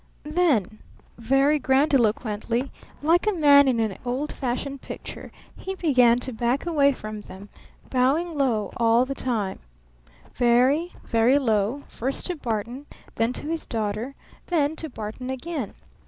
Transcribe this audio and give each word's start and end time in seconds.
Then 0.23 0.79
very 1.19 1.59
grandiloquently, 1.59 2.71
like 3.03 3.27
a 3.27 3.31
man 3.33 3.67
in 3.67 3.79
an 3.79 3.99
old 4.03 4.31
fashioned 4.31 4.81
picture, 4.81 5.31
he 5.55 5.75
began 5.75 6.17
to 6.21 6.33
back 6.33 6.65
away 6.65 6.91
from 6.91 7.21
them, 7.21 7.49
bowing 7.91 8.35
low 8.35 8.71
all 8.77 9.05
the 9.05 9.13
time, 9.13 9.59
very, 10.33 10.93
very 11.05 11.37
low, 11.37 11.83
first 11.87 12.25
to 12.25 12.35
Barton, 12.35 12.87
then 13.13 13.31
to 13.33 13.47
his 13.49 13.67
daughter, 13.67 14.15
then 14.47 14.75
to 14.77 14.89
Barton 14.89 15.29
again. 15.29 15.75